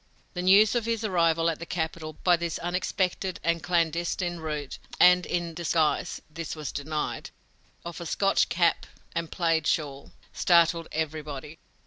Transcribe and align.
The 0.33 0.41
news 0.41 0.73
of 0.73 0.85
his 0.87 1.03
arrival 1.03 1.47
at 1.47 1.59
the 1.59 1.65
capital 1.67 2.13
by 2.23 2.35
this 2.35 2.57
unexpected 2.57 3.39
and 3.43 3.61
clandestine 3.61 4.37
route, 4.39 4.79
and 4.99 5.27
in 5.27 5.53
disguise 5.53 6.19
this 6.27 6.55
was 6.55 6.71
denied 6.71 7.29
of 7.85 8.01
a 8.01 8.07
Scotch 8.07 8.49
cap 8.49 8.87
and 9.13 9.31
plaid 9.31 9.67
shawl, 9.67 10.11
startled 10.33 10.87
everybody. 10.91 11.59